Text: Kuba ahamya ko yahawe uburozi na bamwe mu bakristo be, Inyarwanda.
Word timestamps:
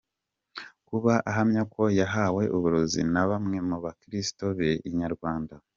Kuba 0.87 1.13
ahamya 1.29 1.63
ko 1.73 1.83
yahawe 1.99 2.43
uburozi 2.55 3.01
na 3.13 3.23
bamwe 3.29 3.57
mu 3.69 3.77
bakristo 3.83 4.45
be, 4.57 4.69
Inyarwanda. 4.89 5.53